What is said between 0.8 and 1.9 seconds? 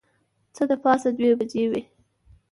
پاسه دوې بجې وې.